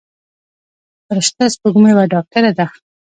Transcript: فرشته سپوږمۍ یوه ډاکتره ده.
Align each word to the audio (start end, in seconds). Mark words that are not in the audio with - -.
فرشته 1.05 1.43
سپوږمۍ 1.53 1.89
یوه 1.93 2.05
ډاکتره 2.13 2.51
ده. 2.57 2.65